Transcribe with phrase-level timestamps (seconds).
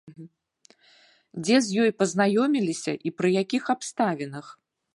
[1.43, 4.45] Дзе з ёй пазнаёміліся і пры якіх абставінах?